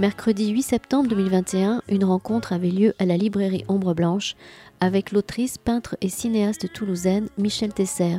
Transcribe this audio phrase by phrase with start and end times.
[0.00, 4.34] Mercredi 8 septembre 2021, une rencontre avait lieu à la librairie Ombre Blanche
[4.80, 8.16] avec l'autrice, peintre et cinéaste toulousaine Michel Tesser.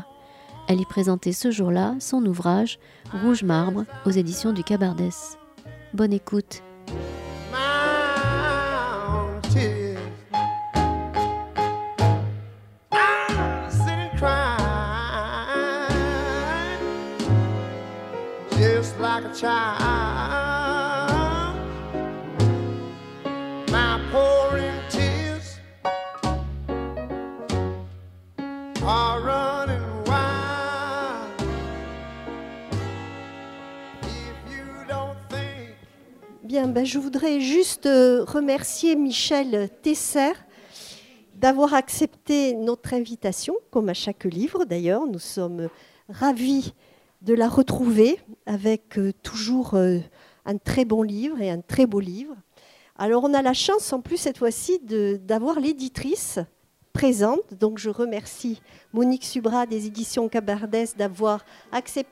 [0.68, 2.78] Elle y présentait ce jour-là son ouvrage
[3.24, 5.40] Rouge Marbre aux éditions du Cabardès.
[5.96, 6.62] Bonne écoute.
[36.52, 40.34] Ben, je voudrais juste euh, remercier Michel Tesser
[41.36, 45.08] d'avoir accepté notre invitation, comme à chaque livre d'ailleurs.
[45.08, 45.70] Nous sommes
[46.10, 46.74] ravis
[47.22, 50.00] de la retrouver avec euh, toujours euh,
[50.46, 52.36] un très bon livre et un très beau livre.
[52.98, 54.82] Alors on a la chance en plus cette fois-ci
[55.22, 56.38] d'avoir l'éditrice
[56.92, 57.54] présente.
[57.54, 62.12] Donc je remercie Monique Subra des éditions Cabardès d'avoir accepté,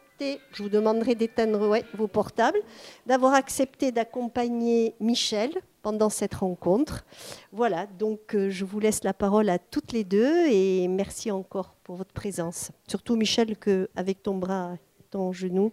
[0.51, 2.59] je vous demanderai d'éteindre vos portables,
[3.05, 7.05] d'avoir accepté d'accompagner Michel pendant cette rencontre.
[7.51, 11.75] Voilà, donc euh, je vous laisse la parole à toutes les deux et merci encore
[11.83, 12.71] pour votre présence.
[12.87, 14.75] Surtout Michel, que avec ton bras,
[15.09, 15.71] ton genou,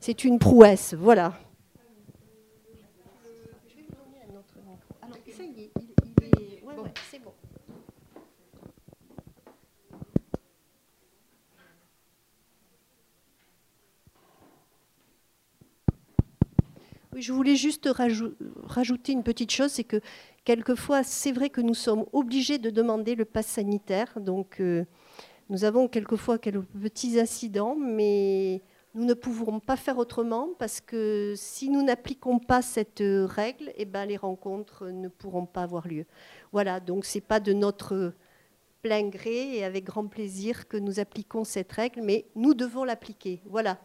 [0.00, 0.94] c'est une prouesse.
[0.94, 1.34] Voilà.
[6.74, 6.88] Oui,
[17.16, 17.88] je voulais juste
[18.64, 20.00] rajouter une petite chose, c'est que
[20.44, 24.18] quelquefois, c'est vrai que nous sommes obligés de demander le pass sanitaire.
[24.20, 24.84] Donc, euh,
[25.50, 28.62] nous avons quelquefois quelques petits incidents, mais
[28.94, 33.84] nous ne pouvons pas faire autrement parce que si nous n'appliquons pas cette règle, eh
[33.84, 36.06] ben, les rencontres ne pourront pas avoir lieu.
[36.52, 38.12] Voilà, donc ce n'est pas de notre
[38.82, 43.40] plein gré et avec grand plaisir que nous appliquons cette règle, mais nous devons l'appliquer.
[43.46, 43.78] Voilà,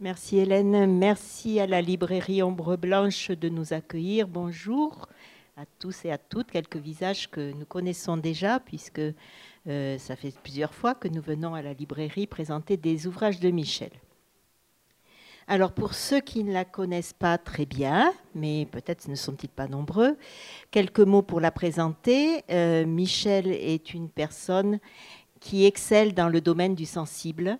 [0.00, 4.28] Merci Hélène, merci à la librairie Ombre Blanche de nous accueillir.
[4.28, 5.08] Bonjour
[5.56, 9.00] à tous et à toutes, quelques visages que nous connaissons déjà puisque
[9.66, 13.50] euh, ça fait plusieurs fois que nous venons à la librairie présenter des ouvrages de
[13.50, 13.90] Michel.
[15.48, 19.66] Alors pour ceux qui ne la connaissent pas très bien, mais peut-être ne sont-ils pas
[19.66, 20.16] nombreux,
[20.70, 22.44] quelques mots pour la présenter.
[22.50, 24.78] Euh, Michel est une personne
[25.40, 27.58] qui excelle dans le domaine du sensible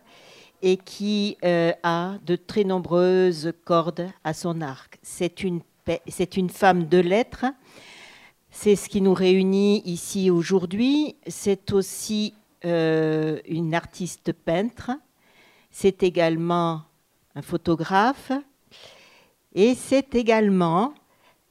[0.63, 4.99] et qui euh, a de très nombreuses cordes à son arc.
[5.03, 5.61] C'est une,
[6.37, 7.47] une femme de lettres.
[8.51, 11.17] C'est ce qui nous réunit ici aujourd'hui.
[11.27, 14.91] C'est aussi euh, une artiste peintre.
[15.71, 16.83] C'est également
[17.35, 18.33] un photographe.
[19.55, 20.95] Et c'est également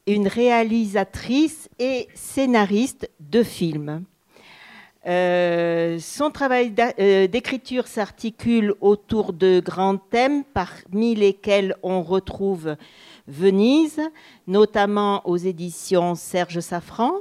[0.05, 4.05] une réalisatrice et scénariste de films.
[5.07, 12.75] Euh, son travail euh, d'écriture s'articule autour de grands thèmes, parmi lesquels on retrouve
[13.27, 14.01] Venise,
[14.47, 17.13] notamment aux éditions Serge Safran,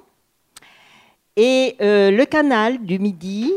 [1.36, 3.52] et euh, Le Canal du Midi,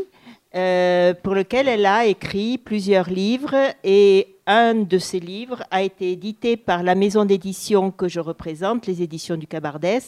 [0.52, 6.56] pour lequel elle a écrit plusieurs livres, et un de ces livres a été édité
[6.56, 10.02] par la maison d'édition que je représente, les éditions du Cabardès.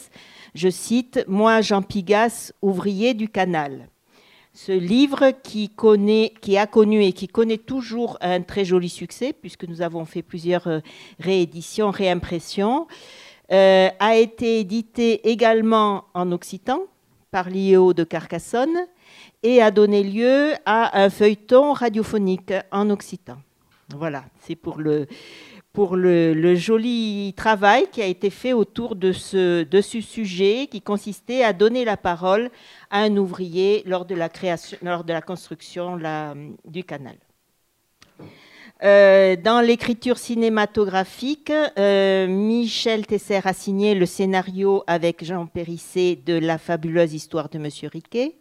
[0.53, 3.87] Je cite Moi, Jean Pigas, ouvrier du Canal
[4.53, 5.71] ce livre qui,
[6.57, 10.67] a connu et qui connaît toujours un très joli succès, puisque nous avons fait plusieurs
[10.67, 10.79] euh,
[11.19, 12.87] rééditions, réimpressions,
[13.51, 16.81] euh, a été édité également en occitan
[17.31, 18.85] par l'IEO de Carcassonne
[19.41, 23.37] et a donné lieu à un feuilleton radiophonique en occitan.
[23.89, 25.07] Voilà, c'est pour le,
[25.73, 29.65] pour le, joli travail qui a été fait autour de ce,
[30.01, 32.51] sujet qui consistait à donner la parole
[32.91, 35.99] à un ouvrier lors de la, création, lors de la construction
[36.65, 37.15] du canal.
[38.83, 46.33] Euh, dans l'écriture cinématographique, euh, Michel Tesser a signé le scénario avec Jean Périssé de
[46.33, 48.35] La fabuleuse histoire de Monsieur Riquet.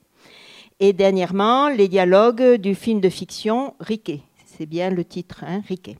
[0.80, 4.20] Et dernièrement, les dialogues du film de fiction Riquet.
[4.44, 5.96] C'est bien le titre, hein, Riquet.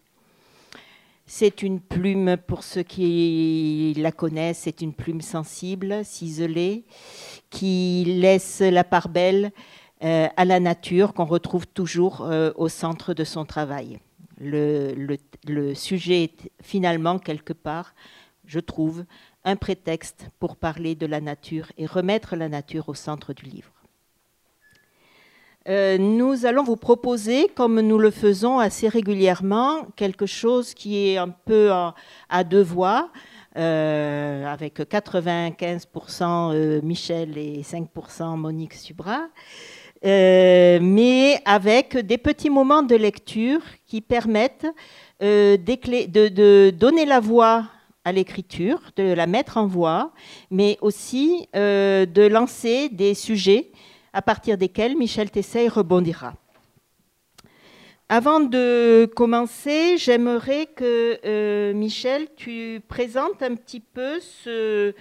[1.26, 6.84] C'est une plume, pour ceux qui la connaissent, c'est une plume sensible, ciselée,
[7.50, 9.52] qui laisse la part belle
[10.02, 14.00] euh, à la nature qu'on retrouve toujours euh, au centre de son travail.
[14.38, 14.94] Le,
[15.46, 17.94] le, sujet est finalement quelque part,
[18.44, 19.04] je trouve,
[19.44, 23.81] un prétexte pour parler de la nature et remettre la nature au centre du livre.
[25.68, 31.18] Euh, nous allons vous proposer, comme nous le faisons assez régulièrement, quelque chose qui est
[31.18, 33.10] un peu à, deux voix,
[33.56, 39.28] euh, avec 95% euh, Michel et 5% Monique Subra,
[40.02, 44.66] mais avec des petits moments de lecture qui permettent
[45.20, 47.66] de, donner la voix
[48.04, 50.10] à l'écriture, de la mettre en voix,
[50.50, 53.70] mais aussi de lancer des sujets
[54.12, 56.34] à partir desquels Michel Tessay rebondira.
[58.08, 64.92] Avant de commencer, j'aimerais que euh, Michel, tu présentes un petit peu ce,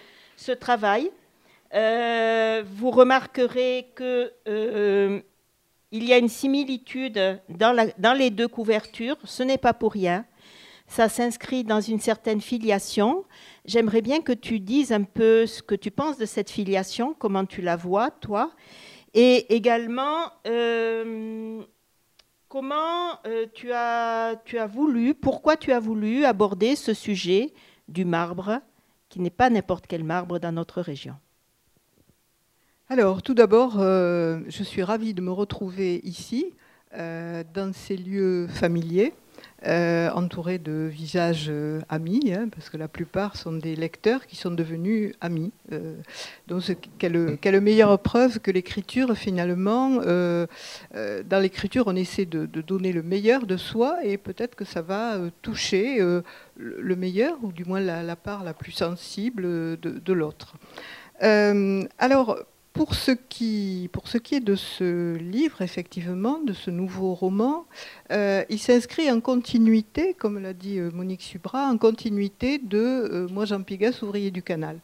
[0.54, 1.12] travail.
[1.74, 5.20] Euh, vous remarquerez qu'il euh,
[5.92, 9.18] y a une similitude dans les deux couvertures.
[9.26, 10.26] Ce n'est pas pour rien.
[10.88, 13.26] Ça s'inscrit dans une certaine filiation.
[13.66, 17.46] J'aimerais bien que tu dises un peu ce que tu penses de cette filiation, comment
[17.46, 18.52] tu la vois, toi,
[19.14, 21.62] et également, euh,
[22.48, 27.54] comment euh, tu, as, tu as voulu, pourquoi tu as voulu aborder ce sujet
[27.88, 28.62] du marbre,
[29.10, 31.16] qui n'est pas n'importe quel marbre dans notre région?
[32.88, 36.54] Alors, tout d'abord, euh, je suis ravie de me retrouver ici,
[36.94, 39.14] dans ces lieux familiers.
[39.68, 44.36] Euh, entouré de visages euh, amis, hein, parce que la plupart sont des lecteurs qui
[44.36, 45.52] sont devenus amis.
[45.72, 45.98] Euh,
[46.48, 46.64] donc,
[46.98, 53.46] quelle, quelle, meilleure preuve que l'écriture, finalement, dans l'écriture, on essaie de, donner le meilleur
[53.46, 56.00] de soi, et peut-être que ça va toucher
[56.58, 60.56] le meilleur, ou du moins la, part la plus sensible de, de l'autre.
[61.20, 62.40] alors,
[62.74, 67.66] pour ce, qui, pour ce qui est de ce livre, effectivement, de ce nouveau roman,
[68.12, 73.28] euh, il s'inscrit en continuité, comme l'a dit euh, Monique Subra, en continuité de euh,
[73.30, 74.80] Moi Jean Pigas, ouvrier du canal.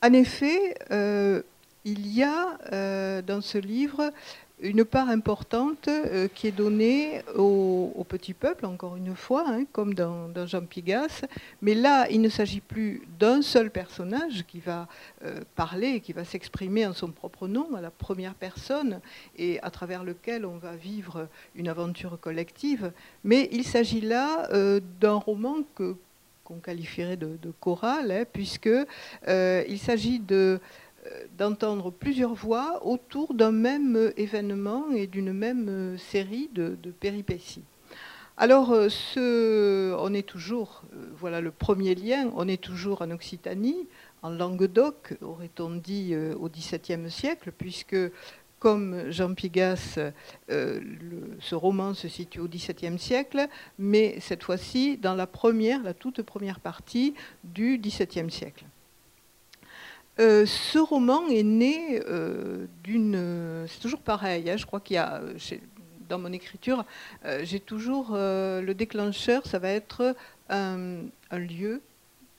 [0.00, 0.76] en effet,
[1.84, 4.12] il y a dans ce livre
[4.60, 9.94] une part importante euh, qui est donnée au, petit peuple, encore une fois, hein, comme
[9.94, 11.24] dans, Jean Pigas.
[11.62, 14.88] Mais là, il ne s'agit plus d'un seul personnage qui va
[15.24, 19.00] euh, parler, qui va s'exprimer en son propre nom, à la première personne,
[19.36, 22.92] et à travers lequel on va vivre une aventure collective.
[23.24, 28.70] Mais il s'agit là euh, d'un roman qu'on qualifierait de, choral, hein, puisque
[29.28, 30.60] il s'agit de
[31.36, 37.64] d'entendre plusieurs voix autour d'un même événement et d'une même série de, péripéties.
[38.40, 43.88] Alors, euh, on est toujours, euh, voilà le premier lien, on est toujours en Occitanie,
[44.22, 47.96] en Languedoc, aurait-on dit euh, au XVIIe siècle, puisque
[48.60, 49.98] comme Jean Pigas,
[50.48, 56.22] ce roman se situe au XVIIe siècle, mais cette fois-ci dans la première, la toute
[56.22, 57.14] première partie
[57.44, 58.64] du XVIIe siècle.
[60.20, 63.66] Euh, ce roman est né euh, d'une.
[63.68, 65.22] C'est toujours pareil, hein, je crois qu'il y a.
[66.08, 66.86] Dans mon écriture,
[67.26, 68.12] euh, j'ai toujours.
[68.14, 70.16] le déclencheur, ça va être
[70.48, 71.82] un, lieu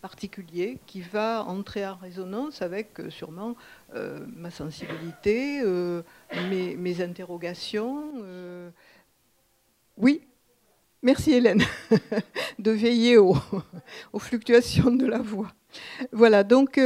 [0.02, 3.56] particulier qui va entrer en résonance avec sûrement
[3.94, 5.62] ma sensibilité,
[6.50, 8.12] mes, interrogations.
[9.98, 10.22] Oui,
[11.04, 11.62] merci Hélène
[12.60, 13.38] de veiller aux,
[14.14, 15.52] aux, fluctuations de la voix.
[16.12, 16.80] Voilà, donc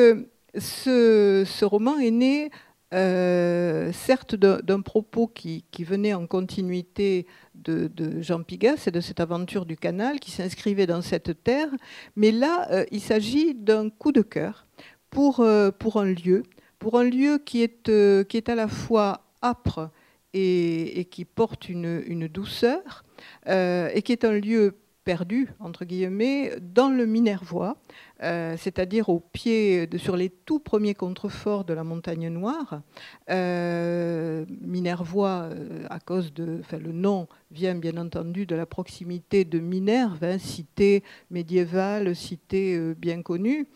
[0.58, 2.52] ce, roman est né
[2.94, 7.90] euh, certes d'un propos qui, venait en continuité de,
[8.22, 11.70] Jean Pigas et de cette aventure du canal qui s'inscrivait dans cette terre,
[12.16, 14.68] mais là, euh, il s'agit d'un coup de cœur
[15.10, 16.44] pour, euh, pour un lieu,
[16.78, 17.90] pour un lieu qui est,
[18.28, 19.90] qui est à la fois âpre
[20.36, 23.04] et, qui porte une, une douceur,
[23.48, 27.78] et qui est un lieu perdu, entre guillemets, dans le Minervois,
[28.22, 32.82] euh, c'est-à-dire au pied, sur les tout premiers contreforts de la montagne Noire.
[33.30, 36.60] Euh, Minervois, euh, à cause de.
[36.62, 42.94] Enfin, le nom vient bien entendu de la proximité de Minerve, hein, cité médiévale, cité
[42.96, 43.68] bien connue.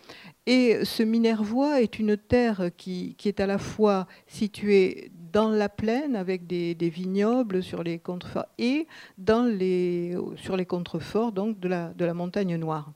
[0.46, 5.70] Et ce Minervois est une terre qui, qui est à la fois située dans la
[5.70, 8.88] plaine avec des, vignobles sur les contreforts et
[9.20, 12.91] dans les, sur les contreforts donc de la, montagne noire.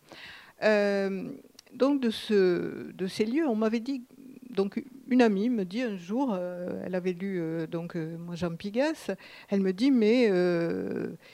[0.63, 1.29] Euh,
[1.75, 2.09] donc de,
[2.97, 4.01] de ces lieux, on m'avait dit
[4.49, 8.35] donc une amie me dit un jour, euh, elle avait lu euh, donc euh, moi
[8.35, 9.11] Jean Pigas,
[9.49, 10.27] elle me dit mais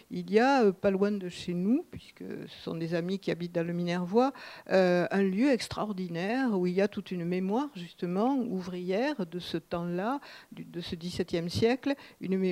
[0.10, 3.54] il y a pas loin de chez nous, puisque ce sont des amis qui habitent
[3.54, 4.34] dans le Minervois,
[4.68, 10.20] un lieu extraordinaire où il y a toute une mémoire justement ouvrière de ce temps-là,
[10.52, 12.44] de ce XVIIe siècle, une,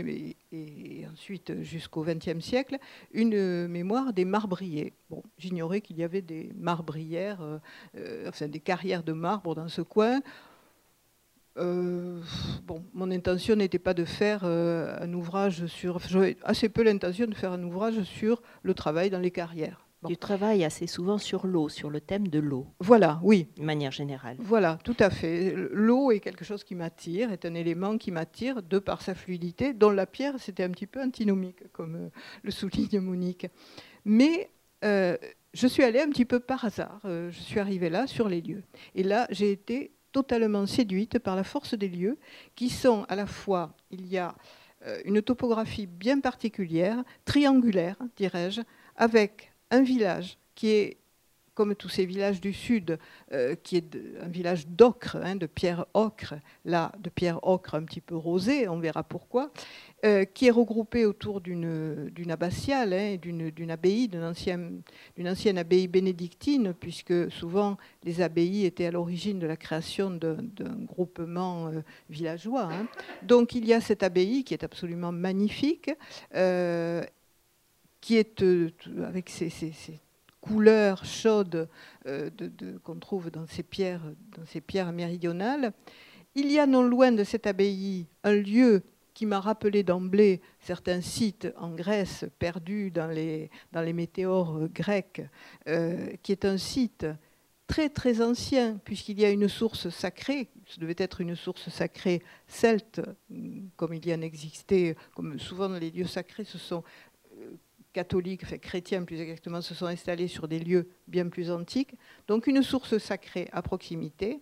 [0.51, 2.77] et ensuite jusqu'au XXe siècle,
[3.12, 4.94] une mémoire des marbriers.
[5.39, 7.41] J'ignorais qu'il y avait des marbrières,
[8.27, 10.22] enfin des carrières de marbre dans ce coin
[11.57, 12.19] euh,
[12.65, 16.00] bon, mon intention n'était pas de faire euh, un ouvrage sur.
[16.00, 19.81] J'avais assez peu l'intention de faire un ouvrage sur le travail dans les carrières.
[20.03, 22.67] Du travail assez souvent sur l'eau, sur le thème de l'eau.
[22.79, 23.47] Voilà, oui.
[23.57, 24.35] De manière générale.
[24.39, 25.55] Voilà, tout à fait.
[25.71, 29.74] L'eau est quelque chose qui m'attire, est un élément qui m'attire de par sa fluidité,
[29.74, 32.09] dont la pierre, c'était un petit peu antinomique, comme euh,
[32.43, 33.47] le souligne Monique.
[34.03, 34.51] Mais
[34.83, 37.00] je suis allée un petit peu par hasard.
[37.05, 38.62] je suis arrivée là, sur les lieux.
[38.93, 42.17] Et là, j'ai été totalement séduite par la force des lieux,
[42.55, 44.34] qui sont à la fois, il y a
[44.86, 48.62] euh, une topographie bien particulière, triangulaire, dirais-je,
[48.95, 50.98] avec un village qui est
[51.55, 53.00] comme tous ces villages du sud,
[53.31, 56.35] euh, qui est un village d'ocre, hein, de pierre ocre,
[56.65, 59.51] là, de pierre ocre un petit peu rosée, on verra pourquoi,
[60.03, 64.81] euh, qui est regroupé autour d'une abbatiale, hein, d'une abbaye, d'une ancienne,
[65.25, 70.35] ancienne, abbaye bénédictine, puisque souvent les abbayes étaient à l'origine de la création d'un
[70.85, 72.69] groupement euh, villageois.
[72.71, 72.88] Hein.
[73.24, 75.89] Donc il y a cette abbaye qui est absolument magnifique,
[78.01, 78.43] qui est
[79.03, 79.71] avec ses, ses,
[80.45, 81.67] couleurs chaudes
[82.05, 82.29] euh,
[82.83, 84.03] qu'on trouve dans ces, pierres,
[84.37, 85.73] dans ces pierres méridionales.
[86.35, 88.83] Il y a non loin de cette abbaye un lieu
[89.15, 95.21] qui m'a rappelé d'emblée certains sites en Grèce perdus dans les, dans les météores grecs,
[95.67, 97.07] euh, qui est un site
[97.65, 102.21] très très ancien, puisqu'il y a une source sacrée, ce devait être une source sacrée
[102.47, 103.01] celte,
[103.77, 106.83] comme il y en existait, comme souvent les lieux sacrés, ce sont
[107.95, 111.95] catholiques, chrétiens plus exactement, se sont installés sur des lieux bien plus antiques.
[112.27, 114.41] Donc une source sacrée à proximité.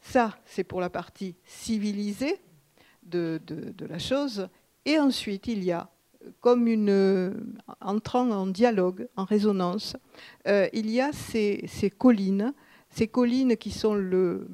[0.00, 2.40] Ça, c'est pour la partie civilisée
[3.04, 3.40] de,
[3.88, 4.48] la chose.
[4.84, 5.88] Et ensuite, il y a,
[6.40, 9.96] comme une, entrant en dialogue, en résonance,
[10.48, 12.52] euh, il y a ces collines,
[12.90, 14.48] ces collines qui sont le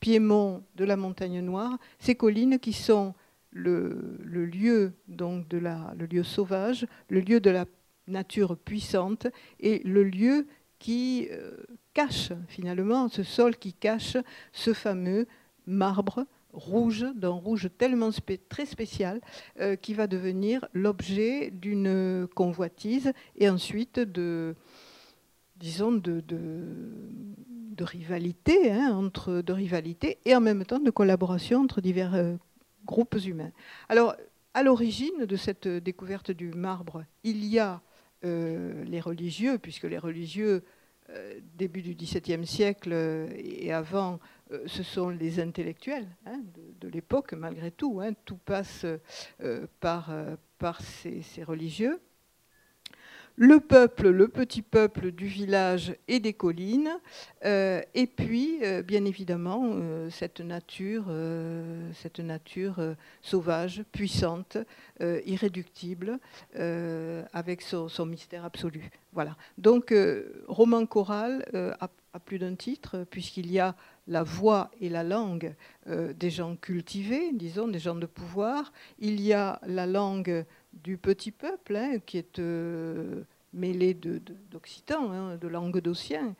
[0.00, 3.14] piémont de la montagne noire, ces collines qui sont
[3.52, 7.66] le, lieu donc de la, le lieu sauvage, le lieu de la
[8.06, 9.26] nature puissante
[9.60, 10.46] et le lieu
[10.78, 11.56] qui euh,
[11.94, 14.16] cache finalement ce sol qui cache
[14.52, 15.26] ce fameux
[15.66, 18.10] marbre rouge, d'un rouge tellement
[18.48, 19.20] très spécial,
[19.60, 24.56] euh, qui va devenir l'objet d'une convoitise et ensuite de,
[25.56, 31.80] disons, de, de, rivalité, hein, entre, de rivalité et en même temps de collaboration entre
[31.80, 32.36] divers euh,
[32.90, 33.52] groupes humains.
[33.88, 34.16] Alors,
[34.52, 37.80] à l'origine de cette découverte du marbre, il y a
[38.24, 40.64] euh, les religieux, puisque les religieux,
[41.10, 44.18] euh, début du XVIIe siècle euh, et avant,
[44.66, 46.40] ce sont les intellectuels hein,
[46.80, 48.00] de, l'époque, malgré tout.
[48.02, 48.14] Hein.
[48.24, 48.84] tout passe
[49.78, 50.12] par,
[50.58, 52.00] par ces religieux
[53.40, 56.90] le peuple, le petit peuple du village et des collines,
[57.46, 61.06] euh, et puis euh, bien évidemment euh, cette nature,
[61.94, 62.76] cette nature
[63.22, 64.58] sauvage, puissante,
[65.00, 66.18] irréductible,
[67.32, 68.90] avec son, mystère absolu.
[69.14, 69.36] Voilà.
[69.56, 69.94] Donc
[70.46, 71.46] roman choral
[72.12, 73.74] à plus d'un titre, puisqu'il y a
[74.06, 75.54] la voix et la langue
[75.86, 78.72] des gens cultivés, disons, des gens de pouvoir.
[78.98, 83.22] Il y a la langue du petit peuple, hein, qui est euh,
[83.52, 86.34] mêlé d'occitan, de, hein, de languedocien.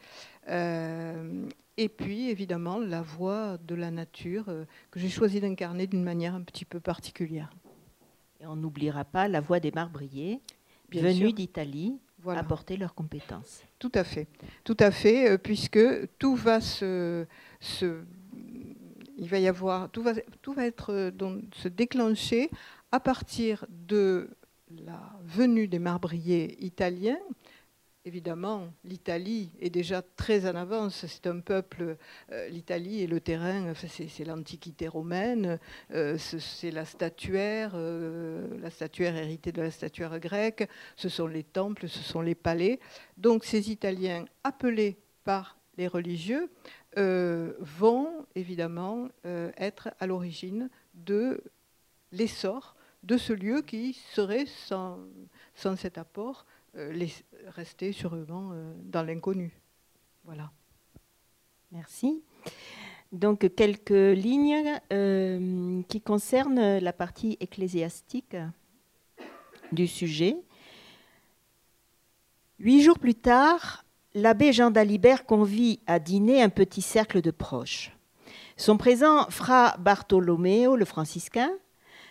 [0.48, 1.46] Euh,
[1.76, 6.34] et puis, évidemment, la voix de la nature euh, que j'ai choisi d'incarner d'une manière
[6.34, 7.50] un petit peu particulière.
[8.40, 10.40] Et on n'oubliera pas la voix des marbriers,
[10.90, 13.62] venus d'Italie, apporter leurs compétences.
[13.78, 14.26] Tout à fait,
[14.64, 15.78] tout à fait, puisque
[16.18, 17.26] tout va se,
[19.18, 22.50] il va y avoir, tout va, tout va être donc, se déclencher
[22.92, 24.30] à partir de
[24.84, 27.18] la venue des marbriers italiens,
[28.04, 31.06] évidemment, l'Italie est déjà très en avance.
[31.06, 31.96] C'est un peuple,
[32.32, 35.58] euh, l'Italie et le terrain, c'est l'Antiquité romaine,
[35.92, 41.44] euh, c'est la statuaire, euh, la statuaire héritée de la statuaire grecque, ce sont les
[41.44, 42.80] temples, ce sont les palais.
[43.16, 46.50] Donc ces Italiens appelés par les religieux
[46.96, 51.40] vont évidemment être à l'origine de
[52.10, 54.98] l'essor de ce lieu qui serait, sans,
[55.76, 57.06] cet apport, euh,
[57.48, 59.52] resté sûrement euh, dans l'inconnu.
[60.24, 60.50] Voilà.
[61.72, 62.22] Merci.
[63.12, 68.36] Donc quelques lignes euh, qui concernent la partie ecclésiastique
[69.72, 70.36] du sujet.
[72.60, 77.96] Huit jours plus tard, l'abbé Jean d'Alibert convie à dîner un petit cercle de proches.
[78.56, 81.50] Sont présents Fra Bartolomeo, le franciscain,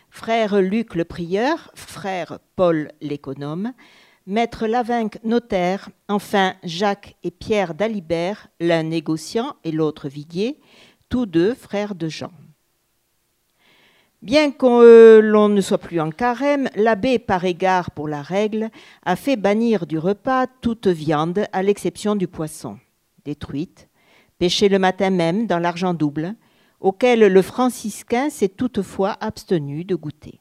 [0.09, 3.73] frère Luc le prieur, frère Paul l'économe,
[4.25, 10.59] maître Lavinck notaire, enfin Jacques et Pierre d'Alibert, l'un négociant et l'autre viguier,
[11.09, 12.31] tous deux frères de Jean.
[14.21, 18.69] Bien que l'on ne soit plus en carême, l'abbé, par égard pour la règle,
[19.05, 22.77] a fait bannir du repas toute viande, à l'exception du poisson,
[23.23, 23.87] des truites,
[24.37, 26.35] pêché le matin même dans l'argent double,
[26.79, 30.39] auquel le franciscain s'est toutefois abstenu de goûter.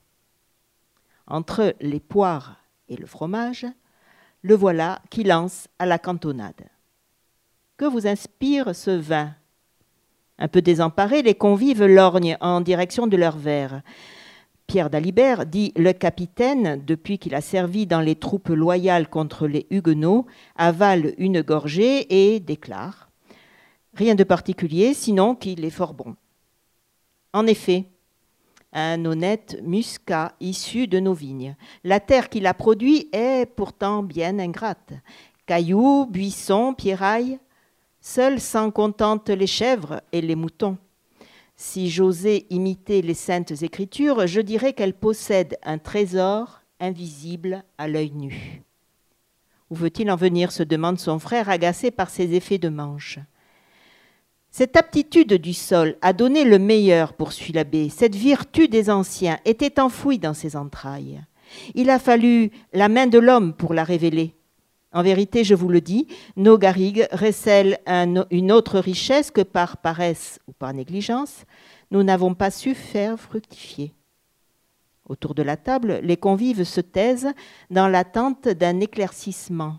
[1.26, 2.56] Entre les poires
[2.88, 3.66] et le fromage,
[4.42, 6.68] le voilà qui lance à la cantonade.
[7.76, 9.34] Que vous inspire ce vin?
[10.38, 13.82] Un peu désemparés, les convives lorgnent en direction de leur verre.
[14.68, 19.66] Pierre d'Alibert dit Le capitaine, depuis qu'il a servi dans les troupes loyales contre les
[19.70, 20.26] Huguenots,
[20.56, 23.08] avale une gorgée et déclare
[23.94, 26.14] Rien de particulier, sinon qu'il est fort bon.
[27.32, 27.84] En effet,
[28.72, 31.56] un honnête muscat issu de nos vignes.
[31.84, 34.92] La terre qui l'a produit est pourtant bien ingrate.
[35.46, 37.38] Cailloux, buissons, pierrailles,
[38.00, 40.78] Seuls s'en contentent les chèvres et les moutons.
[41.56, 48.12] Si j'osais imiter les saintes écritures, je dirais qu'elles possèdent un trésor invisible à l'œil
[48.12, 48.62] nu.
[49.70, 53.18] Où veut-il en venir se demande son frère, agacé par ses effets de manche.
[54.58, 57.90] Cette aptitude du sol a donné le meilleur, poursuit l'abbé.
[57.90, 61.22] Cette vertu des anciens était enfouie dans ses entrailles.
[61.76, 64.34] Il a fallu la main de l'homme pour la révéler.
[64.92, 70.40] En vérité, je vous le dis, nos garrigues recèlent une autre richesse que par paresse
[70.48, 71.44] ou par négligence,
[71.92, 73.94] nous n'avons pas su faire fructifier.
[75.08, 77.32] Autour de la table, les convives se taisent
[77.70, 79.78] dans l'attente d'un éclaircissement.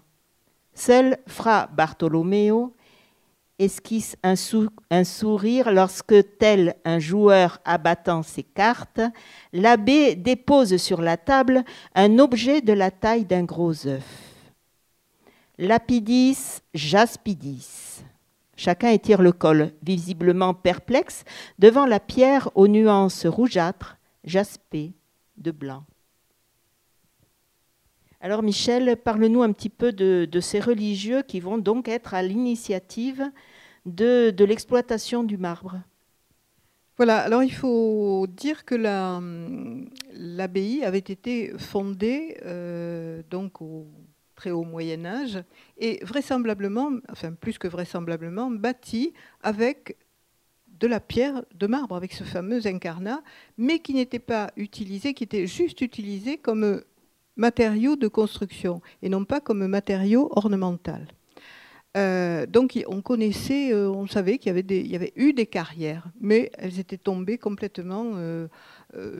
[0.73, 2.73] Seul Fra Bartolomeo
[3.59, 4.35] esquisse un,
[5.03, 9.01] sourire lorsque, tel un joueur abattant ses cartes,
[9.53, 11.63] l'abbé dépose sur la table
[11.93, 14.05] un objet de la taille d'un gros œuf.
[15.57, 18.01] Lapidis, jaspidis.
[18.55, 21.23] Chacun étire le col, visiblement perplexe,
[21.59, 24.93] devant la pierre aux nuances rougeâtres, jaspées
[25.37, 25.83] de blanc.
[28.21, 33.23] Alors Michel, parle-nous un petit peu de, ces religieux qui vont donc être à l'initiative
[33.89, 35.81] de, l'exploitation du marbre.
[36.97, 38.75] Voilà, alors il faut dire que
[40.13, 43.87] l'abbaye avait été fondée euh, donc au
[44.35, 45.43] très haut Moyen Âge,
[45.77, 49.97] et vraisemblablement, enfin plus que vraisemblablement, bâti avec
[50.79, 53.21] de la pierre de marbre, avec ce fameux incarnat,
[53.57, 56.81] mais qui n'était pas utilisé, qui était juste utilisé comme
[57.35, 61.07] matériau de construction et non pas comme matériau ornemental.
[61.97, 66.51] Euh, donc on connaissait, euh, on savait qu'il y, y, avait eu des carrières, mais
[66.57, 68.47] elles étaient tombées complètement euh,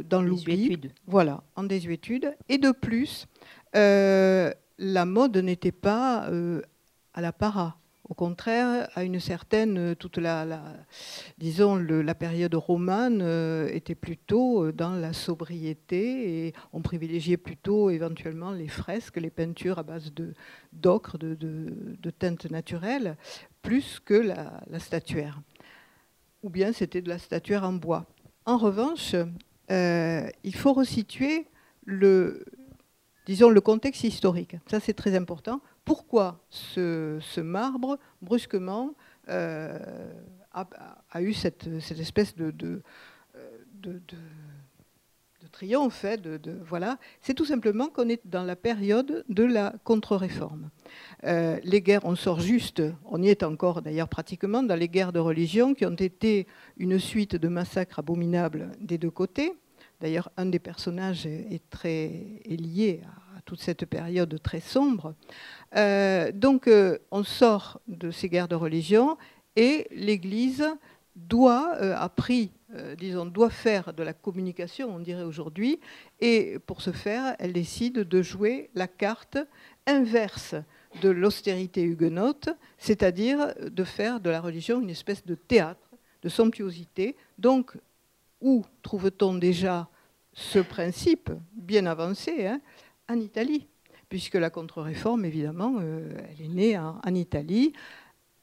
[0.08, 0.79] dans l'oubli.
[1.08, 2.36] Voilà, en désuétude.
[2.47, 3.27] Et de plus,
[3.73, 6.29] la mode n'était pas
[7.13, 7.77] à la para.
[8.09, 10.47] Au contraire, à une certaine, euh, toute la,
[11.37, 18.51] disons, la période romane euh, était plutôt dans la sobriété et on privilégiait plutôt éventuellement
[18.51, 20.11] les fresques, les peintures à base
[20.73, 23.15] d'ocre, de, teintes naturelles,
[23.61, 25.39] plus que la, statuaire.
[26.41, 28.07] Ou bien c'était de la statuaire en bois.
[28.45, 29.13] En revanche,
[29.69, 31.45] il faut resituer
[31.85, 32.43] le,
[33.27, 34.55] le contexte historique.
[34.65, 35.61] Ça, c'est très important.
[35.89, 38.93] Pourquoi ce, marbre, brusquement,
[39.28, 39.75] euh,
[40.54, 42.84] a, eu cette, espèce de, de,
[43.82, 43.99] de,
[45.52, 46.17] triomphe hein,
[46.63, 46.99] voilà.
[47.21, 50.69] C'est tout simplement qu'on est dans la période de la contre-réforme.
[51.23, 55.12] Euh, les guerres, on sort juste, on y est encore d'ailleurs pratiquement, dans les guerres
[55.12, 56.45] de religion qui ont été
[56.78, 59.54] une suite de massacres abominables des deux côtés.
[60.01, 62.09] D'ailleurs, un des personnages est, très,
[62.45, 63.01] lié
[63.35, 65.13] à, toute cette période très sombre.
[65.75, 69.17] Euh, donc, euh, on sort de ces guerres de religion
[69.55, 70.65] et l'Église
[71.15, 72.51] doit, euh, a pris,
[72.97, 75.79] disons, doit faire de la communication, on dirait aujourd'hui,
[76.21, 79.39] et pour ce faire, elle décide de jouer la carte
[79.88, 80.55] inverse
[81.01, 85.89] de l'austérité huguenote, c'est-à-dire de faire de la religion une espèce de théâtre,
[86.21, 87.75] de somptuosité, donc
[88.41, 89.88] où trouve-t-on déjà
[90.34, 92.62] ce principe bien avancé hein,
[93.10, 93.67] En Italie,
[94.08, 97.73] puisque la contre-réforme, évidemment, euh, elle est née en, Italie.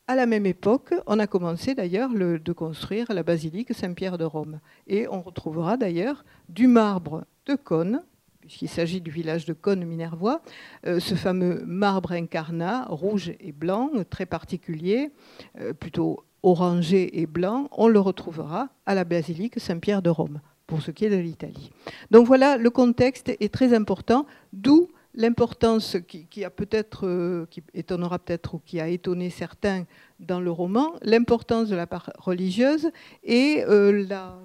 [0.08, 4.60] À la même époque, on a commencé d'ailleurs de construire la basilique Saint-Pierre de Rome.
[4.86, 8.02] Et on retrouvera d'ailleurs du marbre de Cône,
[8.46, 10.40] puisqu'il s'agit du village de Cône-Minervois,
[10.86, 15.10] euh, ce fameux marbre incarnat, rouge et blanc, très particulier,
[15.58, 20.80] euh, plutôt orangé et blanc, on le retrouvera à la basilique Saint-Pierre de Rome, pour
[20.80, 21.70] ce qui est de l'Italie.
[22.12, 28.20] Donc voilà, le contexte est très important, d'où l'importance qui, a peut-être, euh, qui étonnera
[28.20, 29.86] peut-être qui a étonné certains
[30.20, 32.90] dans le roman l'importance de la part religieuse
[33.24, 34.04] et euh,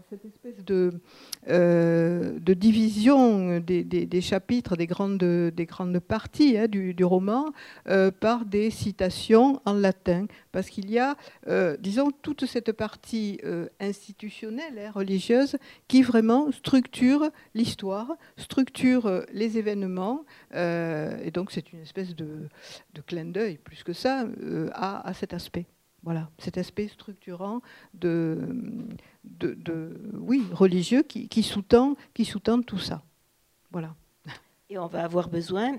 [0.09, 0.91] cette espèce de,
[1.49, 7.51] euh, division des, chapitres, des grandes, des grandes parties hein, du, roman
[7.87, 10.25] euh, par des citations en latin.
[10.51, 11.15] Parce qu'il y a,
[11.79, 13.39] disons, toute cette partie
[13.79, 15.55] institutionnelle, hein, religieuse,
[15.87, 20.25] qui vraiment structure l'histoire, structure les événements.
[20.53, 22.49] et donc c'est une espèce de,
[23.07, 24.25] clin d'œil, plus que ça,
[24.73, 25.60] à cet aspect.
[26.03, 27.61] Voilà, cet aspect structurant
[27.93, 28.39] de,
[29.23, 33.03] de, oui, religieux qui, qui sous-tend sous tout ça.
[33.71, 33.95] Voilà.
[34.69, 35.73] Et on va avoir besoin,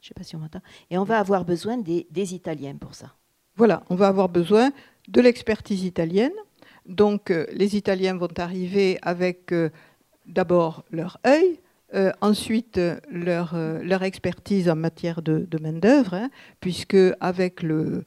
[0.00, 2.94] je sais pas si on m'entend, et on va avoir besoin des, des, Italiens pour
[2.94, 3.14] ça.
[3.54, 4.72] Voilà, on va avoir besoin
[5.08, 6.32] de l'expertise italienne.
[6.86, 9.70] Donc euh, les Italiens vont arriver avec euh,
[10.26, 11.60] d'abord leur œil,
[11.94, 18.04] euh, ensuite, leur, euh, leur, expertise en matière de, main-d'œuvre, hein, puisque avec, euh,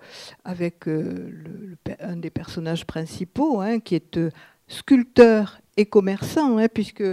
[2.00, 4.20] un des personnages principaux, hein, qui est
[4.68, 7.04] sculpteur et commerçant, hein, puisque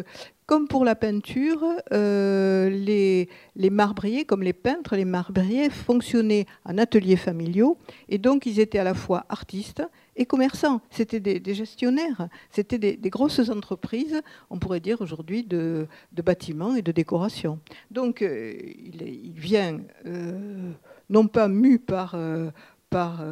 [0.47, 7.17] comme pour la peinture, les, les, marbriers, comme les peintres, les marbriers fonctionnaient en ateliers
[7.17, 7.79] familiaux,
[8.09, 9.83] et donc ils étaient à la fois artistes
[10.17, 10.81] et commerçants.
[10.91, 16.93] C'était des, gestionnaires, c'était des, grosses entreprises, on pourrait dire aujourd'hui, de, bâtiments et de
[16.93, 17.61] décoration.
[17.91, 20.73] Donc euh, il, vient euh,
[21.11, 22.51] non pas mu par, euh,
[22.91, 23.25] par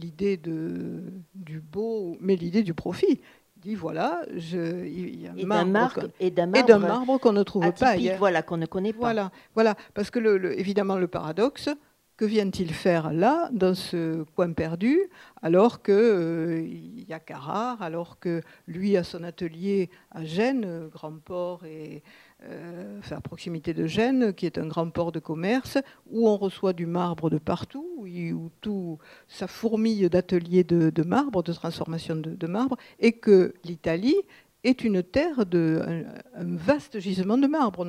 [0.00, 3.20] l'idée du beau, mais l'idée du profit.
[3.58, 7.72] Il dit voilà, je, il y a un marbre, et d'un marbre, qu'on ne trouve
[7.72, 8.16] pas ailleurs.
[8.18, 8.98] Voilà, qu'on ne connaît pas.
[9.00, 11.68] Voilà, voilà parce que le, évidemment le paradoxe,
[12.16, 14.98] que vient-il faire là, dans ce coin perdu,
[15.42, 16.66] alors qu'il euh,
[17.08, 22.04] y a Carrare, alors que lui a son atelier à Gênes, grand port et
[22.44, 25.78] euh, à proximité de Gênes, qui est un grand port de commerce,
[26.10, 31.52] où on reçoit du marbre de partout, où, tout ça fourmille d'ateliers de, marbre, de
[31.52, 34.16] transformation de marbre, et que l'Italie
[34.64, 37.86] est une terre de un, vaste gisement de marbre.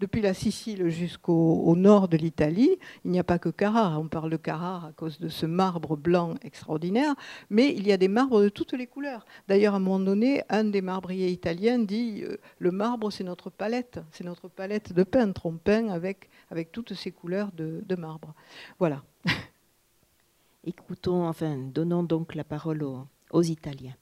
[0.00, 4.00] Depuis la Sicile jusqu'au nord de l'Italie, il n'y a pas que Carrare.
[4.00, 7.14] On parle de Carrare à cause de ce marbre blanc extraordinaire,
[7.48, 9.24] mais il y a des marbres de toutes les couleurs.
[9.48, 13.50] D'ailleurs, à un moment donné, un des marbriers italiens dit euh, le marbre, c'est notre
[13.50, 15.46] palette, c'est notre palette de peintre.
[15.46, 18.34] On peint avec avec toutes ces couleurs de, marbre.
[18.78, 19.02] Voilà.
[20.64, 22.84] Écoutons, enfin, donnons donc la parole
[23.30, 23.94] aux Italiens.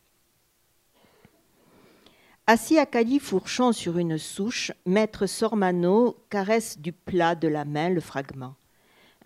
[2.50, 8.00] Assis à califourchon sur une souche, maître Sormano caresse du plat de la main le
[8.00, 8.54] fragment.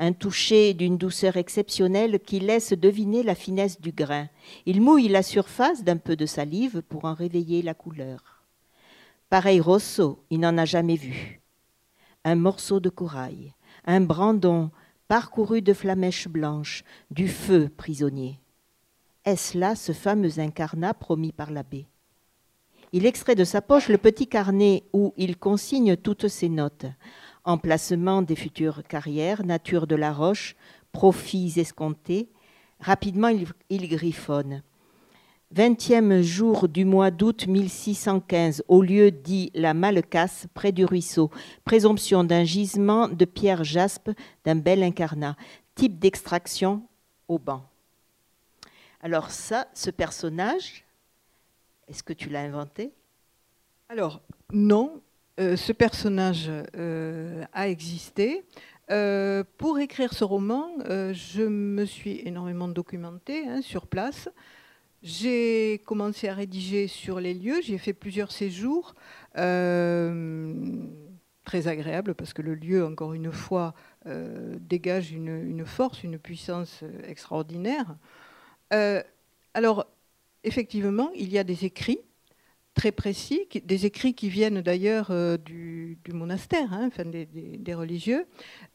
[0.00, 4.26] Un toucher d'une douceur exceptionnelle qui laisse deviner la finesse du grain.
[4.66, 8.42] Il mouille la surface d'un peu de salive pour en réveiller la couleur.
[9.30, 11.40] Pareil Rosso, il n'en a jamais vu.
[12.24, 13.52] Un morceau de corail,
[13.86, 14.72] un brandon
[15.06, 16.82] parcouru de flamèches blanches,
[17.12, 18.40] du feu prisonnier.
[19.24, 21.86] Est-ce là ce fameux incarnat promis par l'abbé?
[22.92, 26.86] Il extrait de sa poche le petit carnet où il consigne toutes ses notes.
[27.44, 30.54] Emplacement des futures carrières, nature de la roche,
[30.92, 32.28] profits escomptés.
[32.80, 34.62] Rapidement, il, griffonne.
[35.50, 41.30] Vingtième jour du mois d'août 1615, au lieu dit la Malcasse, près du ruisseau.
[41.64, 44.10] Présomption d'un gisement de pierre jaspe
[44.44, 45.36] d'un bel incarnat.
[45.74, 46.82] Type d'extraction
[47.28, 47.64] au banc.
[49.02, 50.84] Alors ça, ce personnage,
[51.88, 52.92] est-ce que tu l'as inventé?
[53.88, 54.20] Alors,
[54.52, 55.00] non.
[55.40, 58.44] Euh, ce personnage euh, a existé.
[58.90, 64.28] Euh, pour écrire ce roman, je me suis énormément documentée hein, sur place.
[65.02, 68.94] J'ai commencé à rédiger sur les lieux, j'ai fait plusieurs séjours,
[69.34, 69.42] très
[71.66, 73.74] agréables parce que le lieu, encore une fois,
[74.06, 77.96] dégage une, une, force, une puissance extraordinaire.
[79.54, 79.86] alors,
[80.44, 82.00] effectivement, il y a des écrits
[82.74, 88.26] très précis, des écrits qui viennent d'ailleurs euh, du, monastère, hein, enfin des, religieux,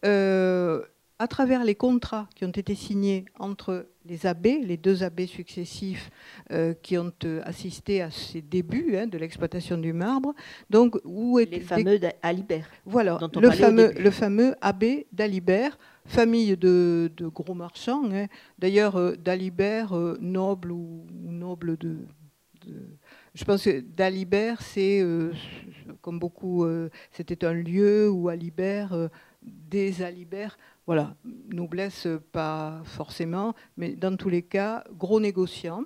[0.06, 0.84] euh,
[1.20, 6.12] à travers les contrats qui ont été signés entre les abbés, les deux abbés successifs
[6.52, 7.12] euh, qui ont
[7.44, 10.36] assisté à ces débuts hein, de l'exploitation du marbre.
[10.70, 12.70] Donc, où les fameux d'Alibert.
[12.86, 18.10] Voilà, le fameux, le fameux abbé d'Alibert famille de, gros marchands.
[18.12, 18.28] Hein.
[18.58, 21.98] D'ailleurs, euh, d'Alibert, euh, noble ou, noble de,
[23.36, 25.32] Je pense que d'Alibert, c'est, euh,
[26.02, 26.66] comme beaucoup,
[27.12, 29.10] c'était un lieu où Alibert,
[29.42, 31.16] des Alibert, voilà,
[31.54, 35.84] noblesse pas forcément, mais dans tous les cas, gros négociants.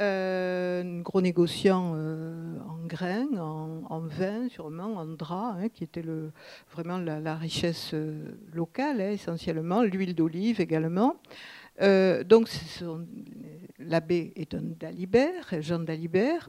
[0.00, 6.04] Euh, gros négociant euh, en grains, en, vin sûrement, en drap, hein, qui était
[6.70, 11.16] vraiment la, richesse euh, locale hein, essentiellement, l'huile d'olive également.
[11.80, 12.48] donc,
[13.80, 16.48] l'abbé est un Dalibert, Jean Dalibert,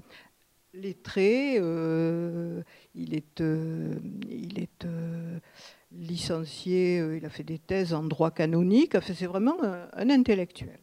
[0.75, 3.39] lettré, il est,
[4.29, 4.87] il est
[5.91, 10.79] licencié, il a fait des thèses en droit canonique, c'est vraiment un intellectuel.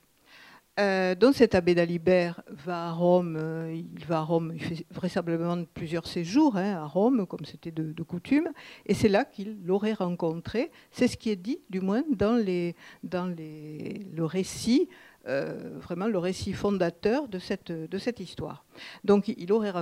[0.79, 4.87] Euh, donc cet abbé d'Alibert va à Rome, euh, il va à Rome, il fait
[4.91, 8.51] vraisemblablement plusieurs séjours hein, à Rome, comme c'était de, coutume,
[8.85, 10.71] et c'est là qu'il l'aurait rencontré.
[10.91, 14.89] C'est ce qui est dit, du moins, dans, le récit,
[15.27, 18.67] euh, vraiment le récit fondateur de cette, histoire.
[19.03, 19.73] Donc il aurait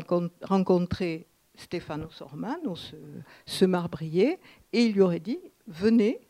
[0.43, 1.27] rencontré
[1.57, 2.95] Stefano Sormano, ce,
[3.47, 4.39] ce marbrier,
[4.73, 6.21] et il lui aurait dit, venez,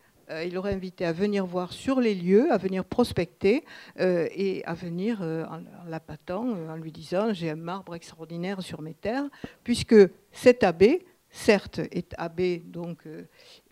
[0.46, 3.64] il aurait invité à venir voir sur les lieux, à venir prospecter
[4.00, 8.80] euh, et à venir euh, en, l'appâtant, en lui disant j'ai un marbre extraordinaire sur
[8.82, 9.28] mes terres,
[9.62, 9.96] puisque
[10.32, 13.08] cet abbé, certes, est abbé donc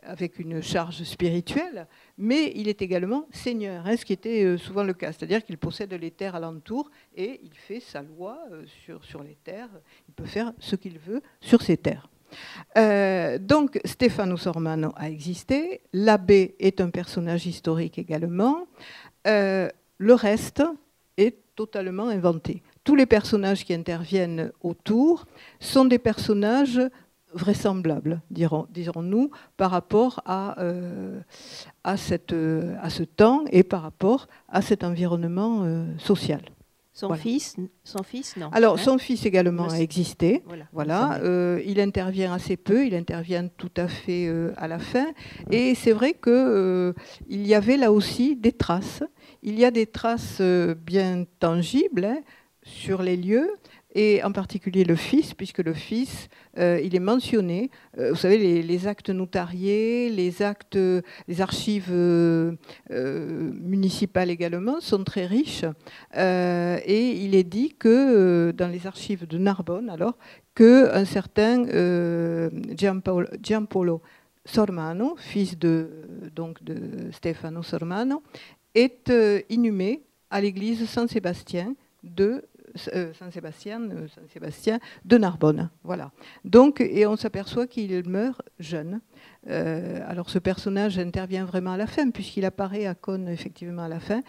[0.03, 1.87] avec une charge spirituelle,
[2.19, 5.93] mais il est également seigneur, hein, ce qui était souvent le cas, c'est-à-dire qu'il possède
[5.93, 8.39] les terres alentour et il fait sa loi
[8.85, 9.71] sur, sur les terres,
[10.09, 12.09] il peut faire ce qu'il veut sur ses terres.
[12.77, 18.67] Euh, donc Stefano Sormano a existé, l'abbé est un personnage historique également,
[19.27, 19.69] euh,
[19.99, 20.63] le reste
[21.17, 22.63] est totalement inventé.
[22.85, 25.27] Tous les personnages qui interviennent autour
[25.61, 26.81] sont des personnages
[27.35, 31.21] vraisemblables, dirons-nous, par rapport euh,
[31.85, 36.43] à, ce temps et par rapport à cet environnement social.
[36.95, 38.51] Son fils, son fils, non.
[38.53, 40.43] Alors, hein son fils également a existé.
[40.73, 41.21] Voilà.
[41.23, 42.87] Euh, il intervient assez peu.
[42.87, 45.07] Il intervient tout à fait euh, à la fin.
[45.51, 46.93] Et c'est vrai que euh,
[47.29, 49.03] il y avait là aussi des traces.
[49.43, 52.21] Il y a des traces bien tangibles hein,
[52.63, 53.51] sur les lieux
[53.95, 56.29] et en particulier le fils, puisque le fils,
[56.59, 57.71] euh, il est mentionné.
[57.99, 60.79] Euh, vous savez, les, actes notariés, les actes,
[61.29, 62.53] les archives euh,
[62.91, 65.65] municipales également sont très riches.
[66.15, 70.17] et il est dit que dans les archives de Narbonne, alors,
[70.55, 71.65] qu'un certain
[72.75, 74.03] Giampaolo, Giampolo
[74.45, 75.89] Sormano, fils de,
[76.35, 78.23] donc de Stefano Sormano,
[78.75, 79.13] est
[79.51, 85.71] inhumé à l'église Saint-Sébastien de Saint-Sébastien, euh, Saint-Sébastien de Narbonne.
[85.83, 86.11] Voilà.
[86.45, 89.01] Donc, et on s'aperçoit qu'il meurt jeune.
[89.49, 93.89] Euh, alors ce personnage intervient vraiment à la fin, puisqu'il apparaît à Cône effectivement à
[93.89, 94.23] la fin.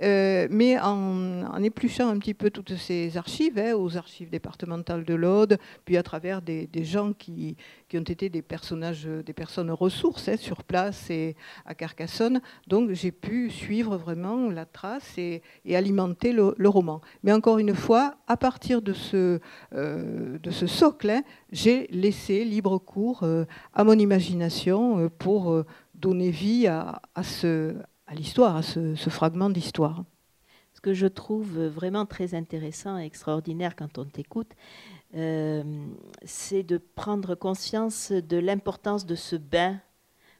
[0.00, 5.58] mais en, épluchant un petit peu toutes ces archives, hein, aux archives départementales de l'Aude,
[5.84, 7.56] puis à travers des, gens qui,
[7.94, 12.40] ont été des personnages, des personnes ressources hein, sur place et à Carcassonne.
[12.66, 15.42] Donc j'ai pu suivre vraiment la trace et,
[15.74, 17.00] alimenter le, roman.
[17.22, 19.40] Mais encore une fois, à partir de ce,
[19.74, 26.66] euh, socle, hein, j'ai laissé libre cours euh, à mon imagination euh, pour donner vie
[26.66, 27.00] à,
[28.14, 30.04] l'histoire, à ce, ce fragment d'histoire.
[30.74, 34.52] Ce que je trouve vraiment très intéressant et extraordinaire quand on t'écoute,
[35.14, 35.64] euh,
[36.24, 39.80] c'est de prendre conscience de l'importance de ce bain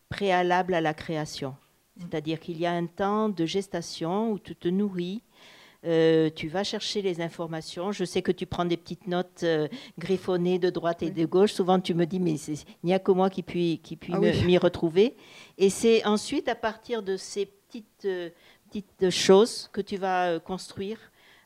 [0.08, 1.56] préalable à la création.
[1.98, 5.22] C'est-à-dire qu'il y a un temps de gestation où tu te nourris,
[5.84, 7.92] euh, tu vas chercher les informations.
[7.92, 11.52] Je sais que tu prends des petites notes euh, griffonnées de droite et de gauche.
[11.52, 14.18] Souvent, tu me dis, mais il n'y a que moi qui puis, qui puis ah
[14.18, 15.16] m'y retrouver.
[15.56, 18.08] Et c'est ensuite, à partir de ces petites,
[18.68, 20.98] petites choses, que tu vas construire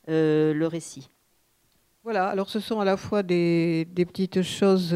[0.08, 1.08] le récit.
[2.04, 4.94] Voilà, alors ce sont à la fois des, petites choses,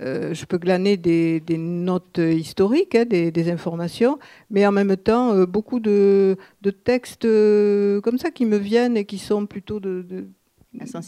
[0.00, 4.18] euh, euh, je peux glaner des, notes historiques, hein, des, informations,
[4.50, 6.36] mais en même temps euh, beaucoup de,
[6.84, 7.26] textes
[8.02, 10.28] comme ça qui me viennent et qui sont plutôt de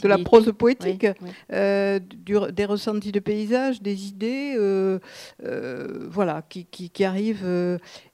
[0.05, 1.07] la prose poétique,
[1.53, 4.99] euh, des ressentis de paysage, des idées, euh,
[5.45, 7.47] euh, voilà, qui, qui, arrivent.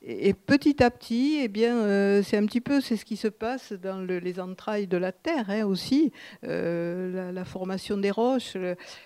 [0.03, 3.73] et petit à petit, eh bien, c'est un petit peu, c'est ce qui se passe
[3.73, 6.13] dans les entrailles de la terre hein, aussi,
[6.43, 8.57] la, formation des roches.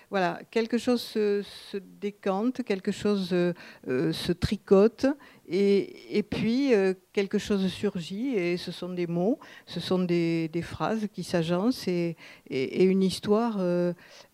[0.09, 5.05] voilà, quelque chose se, se, décante, quelque chose se tricote.
[5.51, 11.07] Et, puis, euh, quelque chose surgit, et ce sont des mots, ce sont des, phrases
[11.11, 12.15] qui s'agencent, et,
[12.49, 13.93] une histoire, euh,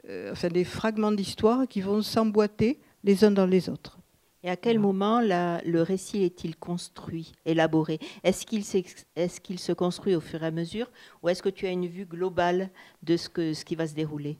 [0.09, 3.97] euh, enfin des fragments d'histoire qui vont s'emboîter les uns dans les autres.
[4.43, 7.97] Et à quel moment le récit est-il construit, élaboré?
[8.23, 10.91] Est-ce qu'il se construit au fur et à mesure,
[11.23, 12.69] ou est-ce que tu as une vue globale
[13.03, 14.37] de ce qui va se dérouler?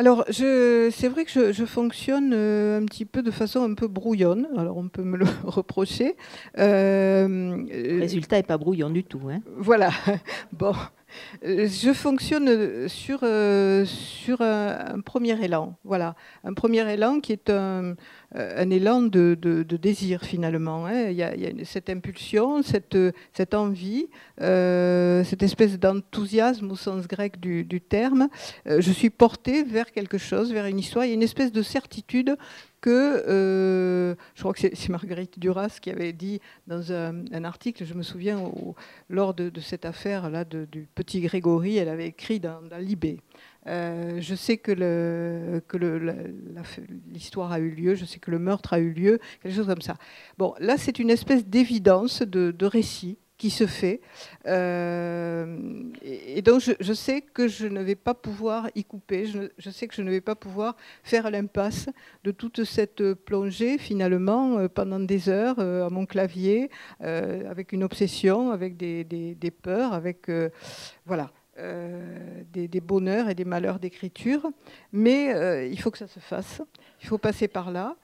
[0.00, 4.48] Alors, c'est vrai que je, fonctionne euh, un petit peu de façon un peu brouillonne.
[4.56, 6.16] Alors, on peut me le reprocher.
[6.56, 7.28] Euh,
[7.68, 9.20] le résultat n'est pas brouillon du tout.
[9.30, 9.90] Hein voilà.
[10.52, 10.72] Bon,
[11.42, 13.18] Je fonctionne sur,
[13.84, 15.76] sur un, premier élan.
[15.84, 17.94] Voilà, un premier élan qui est un,
[18.34, 20.86] élan de, désir finalement.
[20.86, 21.10] Hein.
[21.10, 21.32] Il, y a,
[21.64, 28.28] cette impulsion, cette, envie, cette espèce d'enthousiasme au sens grec du, terme.
[28.66, 31.04] je suis portée vers quelque chose, vers une histoire.
[31.04, 32.36] Il y a une espèce de certitude
[32.80, 37.94] que, euh, je crois que c'est Marguerite Duras qui avait dit dans un, article, je
[37.94, 38.40] me souviens,
[39.08, 43.20] lors de, cette affaire-là du petit Grégory, elle avait écrit dans, dans Libé.
[43.66, 44.72] Euh, je sais que,
[47.08, 49.82] l'histoire a eu lieu, je sais que le meurtre a eu lieu, quelque chose comme
[49.82, 49.96] ça.
[50.38, 54.02] Bon, là, c'est une espèce d'évidence de, récit qui se fait.
[54.46, 55.56] Euh,
[56.02, 59.26] et, donc, je, sais que je ne vais pas pouvoir y couper.
[59.26, 61.88] Je, sais que je ne vais pas pouvoir faire l'impasse
[62.24, 66.70] de toute cette plongée, finalement, euh, pendant des heures à mon clavier,
[67.00, 70.30] avec une obsession, avec des peurs, avec.
[71.06, 71.30] voilà.
[71.56, 74.50] Des, des, bonheurs et des malheurs d'écriture,
[74.92, 76.62] mais il faut que ça se fasse,
[77.02, 77.96] il faut passer par là.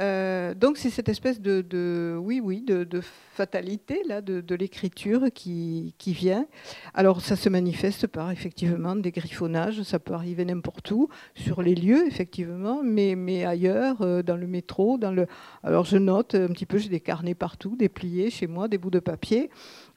[0.00, 3.00] Euh, donc c'est cette espèce de, oui oui de,
[3.34, 6.46] fatalité là de, l'écriture qui, vient.
[6.94, 11.74] Alors ça se manifeste par effectivement des griffonnages, ça peut arriver n'importe où sur les
[11.74, 15.26] lieux effectivement, mais, mais ailleurs euh, dans le métro, dans le.
[15.62, 18.78] Alors je note un petit peu, j'ai des carnets partout, des pliés chez moi, des
[18.78, 19.50] bouts de papier.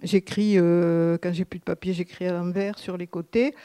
[0.04, 3.56] J'écris euh, quand j'ai plus de papier, j'écris à l'envers sur les côtés.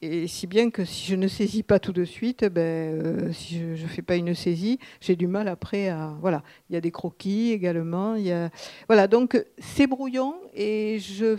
[0.00, 3.58] Et si bien que si je ne saisis pas tout de suite, ben, euh, si
[3.58, 6.14] je ne fais pas une saisie, j'ai du mal après à.
[6.20, 8.14] Voilà, il y a des croquis également.
[8.14, 8.50] Y a,
[8.86, 11.36] voilà, donc c'est brouillon et je,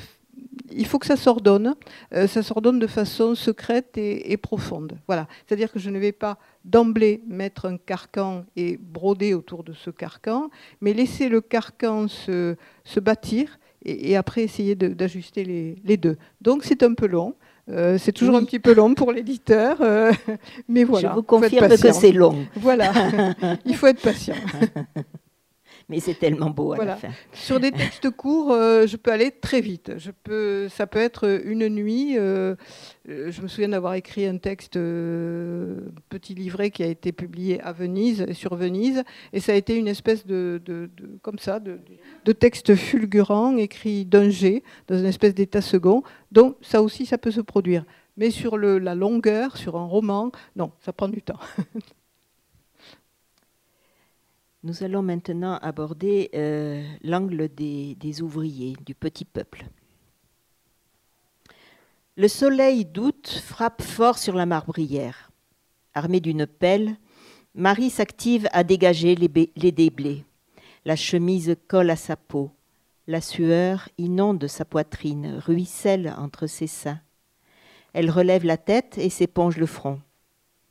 [0.71, 1.75] il faut que ça s'ordonne.
[2.13, 4.97] Euh, ça s'ordonne de façon secrète et, profonde.
[5.07, 9.73] Voilà, c'est-à-dire que je ne vais pas d'emblée mettre un carcan et broder autour de
[9.73, 10.49] ce carcan,
[10.81, 16.17] mais laisser le carcan se, se bâtir et, après essayer d'ajuster les, les deux.
[16.41, 17.35] Donc c'est un peu long.
[17.69, 20.11] Euh, c'est toujours un petit peu long pour l'éditeur, euh,
[20.67, 21.09] mais voilà.
[21.09, 22.45] Je vous confirme que c'est long.
[22.55, 22.91] Voilà,
[23.65, 24.35] il faut être patient.
[25.89, 27.09] mais c'est tellement beau à la fin.
[27.33, 29.93] Sur des textes courts, euh, je peux aller très vite.
[29.97, 32.15] Je peux, ça peut être une nuit.
[32.15, 32.55] Euh,
[33.09, 37.73] euh, je me souviens d'avoir écrit un texte, petit livret qui a été publié à
[37.73, 40.61] Venise, sur Venise, et ça a été une espèce de,
[41.23, 46.03] comme ça, de, texte fulgurant, écrit d'un jet, dans une espèce d'état second.
[46.31, 47.83] Donc ça aussi, ça peut se produire.
[48.15, 51.39] Mais sur le, la longueur, sur un roman, non, ça prend du temps.
[54.61, 59.65] Nous allons maintenant aborder euh, l'angle des, ouvriers, du petit peuple.
[62.17, 65.31] Le soleil d'août frappe fort sur la marbrière.
[65.93, 66.97] Armée d'une pelle,
[67.55, 70.25] Marie s'active à dégager les, les déblais.
[70.83, 72.51] La chemise colle à sa peau.
[73.07, 76.99] La sueur inonde sa poitrine, ruisselle entre ses seins.
[77.93, 80.01] Elle relève la tête et s'éponge le front.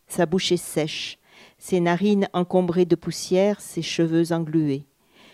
[0.08, 1.18] Sa bouche est sèche,
[1.58, 4.86] ses narines encombrées de poussière, ses cheveux englués.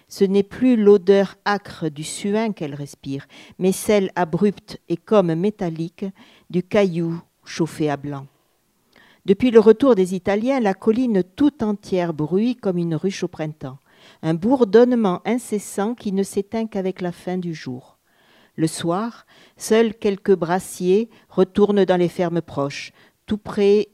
[0.09, 3.27] Ce n'est plus l'odeur âcre du suin qu'elle respire,
[3.59, 6.07] mais celle abrupte et comme métallique
[6.51, 8.27] du caillou chauffé à blanc.
[9.27, 13.79] Depuis le retour des Italiens, la colline tout entière bruit comme une ruche au printemps,
[14.23, 17.99] un bourdonnement incessant qui ne s'éteint qu'avec la fin du jour.
[18.57, 22.93] Le soir, seuls quelques brassiers retournent dans les fermes proches,
[23.27, 23.89] tout près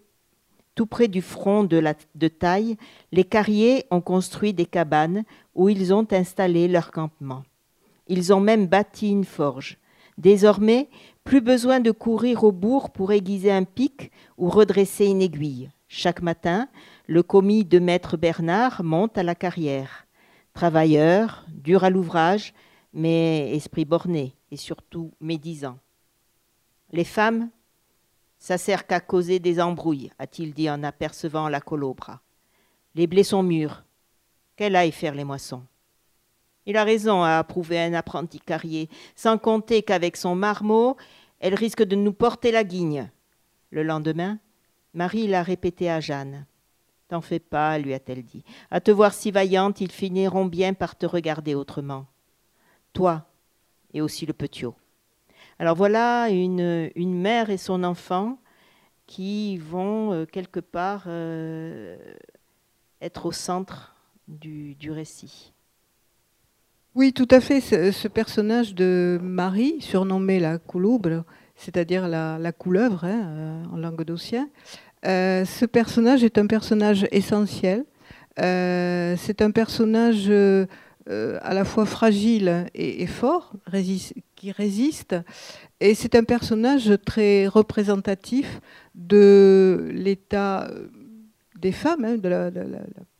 [0.81, 2.79] tout près du front de, la, de taille,
[3.12, 7.43] les carriers ont construit des cabanes où ils ont installé leur campement.
[8.07, 9.77] Ils ont même bâti une forge.
[10.16, 10.88] Désormais,
[11.23, 15.69] plus besoin de courir au bourg pour aiguiser un pic ou redresser une aiguille.
[15.87, 16.66] Chaque matin,
[17.07, 20.07] le commis de maître Bernard monte à la carrière.
[20.55, 22.55] Travailleur, dur à l'ouvrage,
[22.95, 25.77] mais esprit borné et surtout médisant.
[26.90, 27.51] Les femmes
[28.40, 32.20] ça sert qu'à causer des embrouilles, a-t-il dit en apercevant la colobra.
[32.94, 33.85] Les blés sont mûrs.
[34.57, 35.62] Qu'elle aille faire les moissons?
[36.66, 40.96] Il a raison, à approuver un apprenti carrier, sans compter qu'avec son marmot,
[41.38, 43.10] elle risque de nous porter la guigne.
[43.71, 44.38] Le lendemain,
[44.94, 46.46] Marie l'a répété à Jeanne.
[47.08, 48.44] T'en fais pas, lui a-t-elle dit.
[48.71, 52.06] À te voir si vaillante, ils finiront bien par te regarder autrement.
[52.92, 53.27] Toi,
[53.92, 54.75] et aussi le petiot.
[55.61, 58.38] Alors voilà une, mère et son enfant
[59.06, 61.98] qui vont euh, quelque part euh,
[63.02, 63.94] être au centre
[64.27, 65.52] du, récit.
[66.94, 67.61] Oui, tout à fait.
[67.61, 71.25] Ce, personnage de Marie, surnommée la couloubre,
[71.56, 74.48] c'est-à-dire la, couleuvre hein, euh, en langue d'Ossien,
[75.04, 77.85] ce personnage est un personnage essentiel.
[78.38, 80.33] c'est un personnage
[81.42, 83.52] à la fois fragile et, fort,
[84.37, 85.17] qui résiste.
[85.81, 88.61] Et c'est un personnage très représentatif
[88.94, 90.71] de l'état
[91.61, 92.50] des femmes, hein, de, la,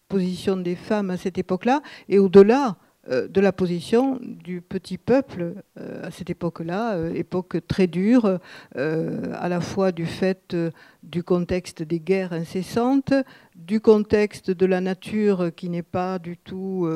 [0.09, 5.55] position des femmes à cette époque-là, et au-delà euh, de la position du petit peuple
[5.79, 8.39] euh, à cette époque-là, euh, époque très dure,
[8.77, 10.57] à la fois du fait
[11.03, 13.13] du contexte des guerres incessantes,
[13.57, 16.89] du contexte de la nature qui n'est pas du tout...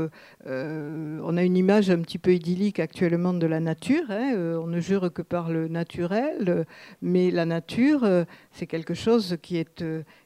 [0.46, 4.80] on a une image un petit peu idyllique actuellement de la nature, hein, on ne
[4.80, 6.66] jure que par le naturel,
[7.02, 8.06] mais la nature,
[8.52, 9.84] c'est quelque chose qui est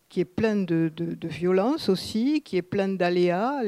[0.09, 0.91] qui est plein de,
[1.25, 3.61] violence aussi, qui est plein d'aléas.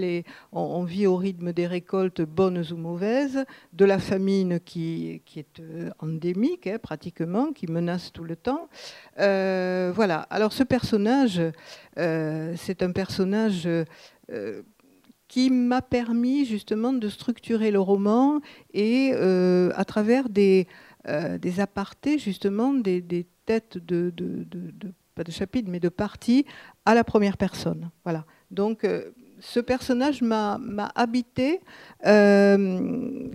[0.52, 5.90] On, vit au rythme des récoltes bonnes ou mauvaises, de la famine qui, est euh,
[5.98, 8.68] endémique hein, pratiquement, qui menace tout le temps.
[9.18, 10.20] Euh, voilà.
[10.30, 11.40] Alors ce personnage,
[11.98, 13.68] euh, c'est un personnage
[15.28, 18.40] qui m'a permis justement de structurer le roman
[18.72, 20.68] et à travers des,
[21.40, 26.46] des apartés justement des, têtes de, de, pas de chapitre, mais de partie
[26.86, 27.90] à la première personne.
[28.04, 28.24] Voilà.
[28.50, 29.10] Donc, euh,
[29.40, 30.58] ce personnage m'a
[30.94, 31.60] habité.
[32.06, 33.28] Euh,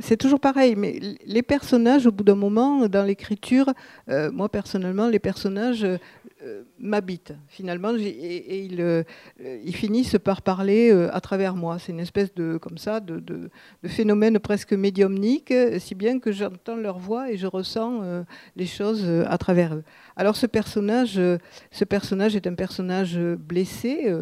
[0.00, 3.72] c'est toujours pareil, mais les personnages, au bout d'un moment, dans l'écriture,
[4.08, 5.86] euh, moi personnellement, les personnages
[6.78, 11.78] m'habitent finalement, et, ils, finissent par parler à travers moi.
[11.78, 13.50] C'est une espèce de, comme ça, de,
[13.86, 18.24] phénomène presque médiumnique, si bien que j'entends leur voix et je ressens
[18.54, 19.84] les choses à travers eux.
[20.18, 21.38] Alors ce personnage, euh,
[21.70, 24.12] ce personnage est un personnage euh, blessé.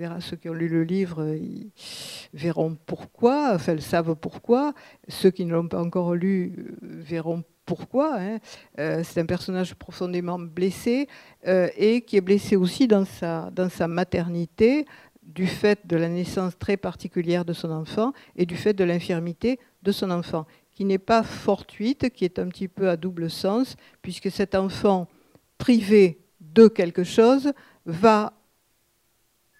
[0.00, 1.70] Euh, verra ceux qui ont lu le livre, ils
[2.32, 4.72] verront pourquoi, enfin ils savent pourquoi.
[5.08, 8.16] Ceux qui ne l'ont pas encore lu verront pourquoi.
[8.18, 8.38] Hein.
[8.76, 11.06] c'est un personnage profondément blessé
[11.44, 14.86] et qui est blessé aussi dans sa, dans sa maternité
[15.22, 19.60] du fait de la naissance très particulière de son enfant et du fait de l'infirmité
[19.82, 23.76] de son enfant, qui n'est pas fortuite, qui est un petit peu à double sens,
[24.02, 25.06] puisque cet enfant
[25.58, 27.52] privé de quelque chose
[27.86, 28.32] va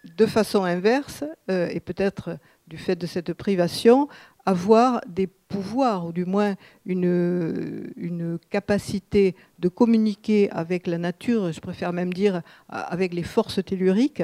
[0.04, 2.38] de façon inverse, euh, et peut-être
[2.68, 4.08] du fait de cette privation,
[4.46, 6.54] avoir des pouvoirs, ou du moins
[6.86, 14.22] une, capacité de communiquer avec la nature, je préfère même dire avec les forces telluriques,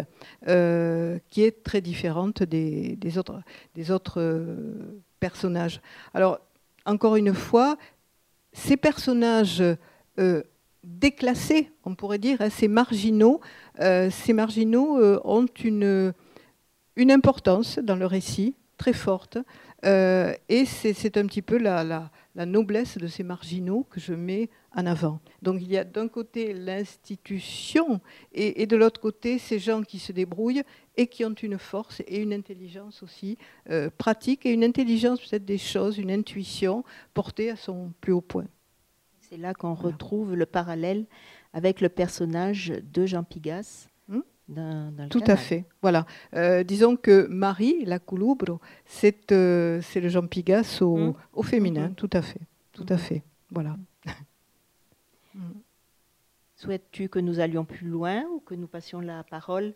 [0.48, 5.80] euh, qui est très différente des, autres, euh, personnages.
[6.14, 6.40] Alors,
[6.86, 7.76] encore une fois,
[8.52, 9.62] ces personnages
[10.86, 13.40] déclassés, on pourrait dire, hein, ces marginaux.
[13.80, 16.12] Euh, ces marginaux euh, ont une,
[16.96, 19.38] une importance dans le récit très forte.
[19.84, 21.84] Euh, et c'est un petit peu la,
[22.34, 25.20] la, noblesse de ces marginaux que je mets en avant.
[25.42, 28.00] Donc il y a d'un côté l'institution
[28.32, 30.62] et, de l'autre côté ces gens qui se débrouillent
[30.96, 33.36] et qui ont une force et une intelligence aussi
[33.98, 38.46] pratique et une intelligence peut-être des choses, une intuition portée à son plus haut point.
[39.20, 41.04] C'est là qu'on retrouve le parallèle
[41.56, 43.88] avec le personnage de Jean Pigas.
[44.08, 44.20] Hmm?
[45.08, 45.64] Tout à fait.
[45.80, 46.04] Voilà.
[46.34, 51.14] Euh, disons que Marie, la Couloubro, c'est euh, le Jean Pigas au, hmm?
[51.32, 51.88] au féminin.
[51.88, 51.94] Hmm.
[51.94, 52.42] Tout à fait.
[52.72, 53.22] Tout à fait.
[53.50, 53.74] Voilà.
[56.56, 59.72] Souhaites-tu que nous allions plus loin ou que nous passions la parole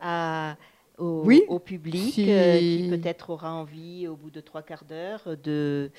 [0.00, 0.56] à,
[0.98, 5.92] au, au, public euh, qui peut-être aura envie, au bout de trois quarts d'heure, de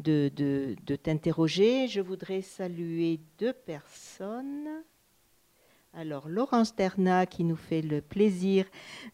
[0.00, 1.88] de, t'interroger.
[1.88, 4.68] Je voudrais saluer deux personnes.
[5.94, 8.64] Alors, Laurence Terna, qui nous fait le plaisir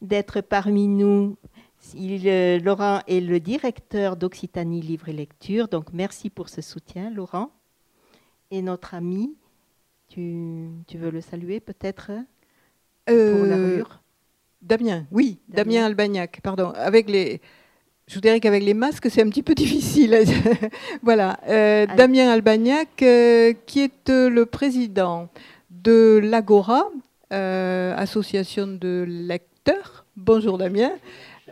[0.02, 1.36] d'être parmi nous.
[1.94, 7.10] Il, euh, Laurent est le directeur d'Occitanie Livre et Lecture, donc merci pour ce soutien,
[7.10, 7.50] Laurent.
[8.50, 9.34] Et notre ami,
[10.08, 12.10] tu, veux le saluer peut-être
[13.08, 13.98] euh, pour la
[14.62, 16.70] Damien, oui, Damien, Damien Albagnac, pardon.
[16.70, 17.40] Avec les,
[18.08, 20.16] je vous dirais qu'avec les masques, c'est un petit peu difficile.
[21.02, 21.40] voilà.
[21.48, 25.28] Euh, Damien Albagnac, euh, qui est euh, le président
[25.70, 26.84] de l'Agora,
[27.30, 30.04] association de lecteurs.
[30.16, 30.92] Bonjour Damien.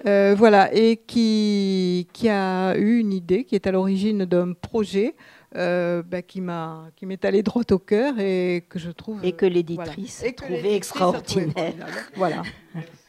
[0.05, 5.17] voilà, et qui, qui a eu une idée, qui est à l'origine d'un projet
[5.53, 9.47] bah, qui m'a qui m'est allé droit au cœur et que je trouve et que
[9.47, 11.75] l'éditrice a trouvé extraordinaire.
[12.15, 12.43] Voilà.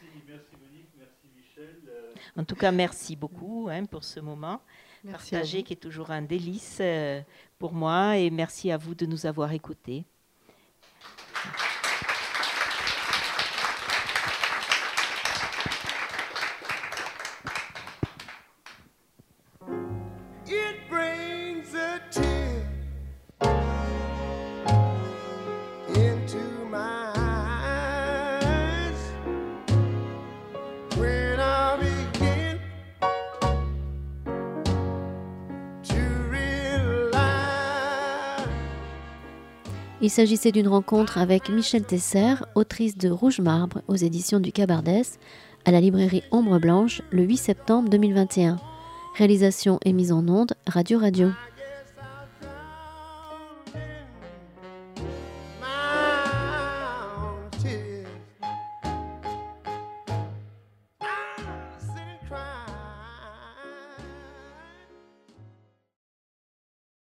[2.38, 4.62] En tout cas, merci beaucoup hein, pour ce moment
[5.12, 7.22] partagé qui est toujours un délice euh,
[7.60, 10.06] pour moi et merci à vous de nous avoir écoutés.
[40.06, 45.18] Il s'agissait d'une rencontre avec Michel Tesser, autrice de Rouge Marbre aux éditions du Cabardès,
[45.66, 48.58] à la librairie Ombre Blanche le 8 septembre 2021.
[49.18, 51.30] Réalisation et mise en onde Radio Radio.